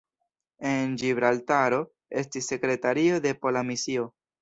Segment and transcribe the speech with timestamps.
[0.69, 1.83] En Ĝibraltaro
[2.25, 4.13] estis sekretario de pola misio.